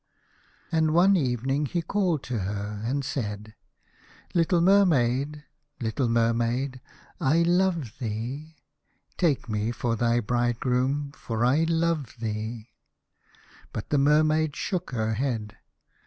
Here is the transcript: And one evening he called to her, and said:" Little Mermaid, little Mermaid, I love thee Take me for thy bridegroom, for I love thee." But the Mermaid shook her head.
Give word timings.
And 0.71 0.95
one 0.95 1.15
evening 1.15 1.67
he 1.67 1.83
called 1.83 2.23
to 2.23 2.39
her, 2.39 2.81
and 2.83 3.05
said:" 3.05 3.53
Little 4.33 4.59
Mermaid, 4.59 5.43
little 5.79 6.09
Mermaid, 6.09 6.81
I 7.19 7.43
love 7.43 7.99
thee 7.99 8.55
Take 9.19 9.47
me 9.47 9.69
for 9.71 9.95
thy 9.95 10.19
bridegroom, 10.19 11.11
for 11.11 11.45
I 11.45 11.65
love 11.65 12.15
thee." 12.17 12.71
But 13.71 13.91
the 13.91 13.99
Mermaid 13.99 14.55
shook 14.55 14.89
her 14.89 15.13
head. 15.13 15.57